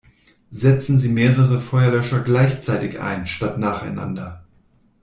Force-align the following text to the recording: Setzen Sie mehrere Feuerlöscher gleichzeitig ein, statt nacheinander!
Setzen 0.49 0.97
Sie 0.97 1.09
mehrere 1.09 1.59
Feuerlöscher 1.61 2.21
gleichzeitig 2.21 2.99
ein, 2.99 3.27
statt 3.27 3.59
nacheinander! 3.59 4.43